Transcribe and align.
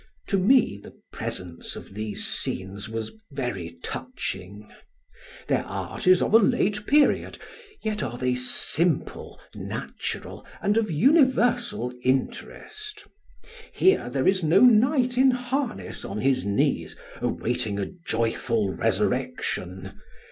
To 0.29 0.39
me 0.39 0.79
the 0.81 0.95
presence 1.13 1.75
of 1.75 1.93
these 1.93 2.25
scenes 2.25 2.89
was 2.89 3.11
very 3.31 3.77
touching. 3.83 4.67
Their 5.45 5.63
art 5.63 6.07
is 6.07 6.23
of 6.23 6.33
a 6.33 6.37
late 6.39 6.87
period, 6.87 7.37
yet 7.83 8.01
are 8.01 8.17
they 8.17 8.33
simple, 8.33 9.39
natural, 9.53 10.43
and 10.59 10.75
of 10.75 10.89
universal 10.89 11.93
interest. 12.03 13.05
Here 13.71 14.09
there 14.09 14.27
is 14.27 14.43
no 14.43 14.61
knight 14.61 15.19
in 15.19 15.29
harness 15.29 16.03
on 16.03 16.19
his 16.21 16.47
knees 16.47 16.95
awaiting 17.21 17.77
a 17.77 17.85
joyful 17.85 18.73
resurrection. 18.73 20.01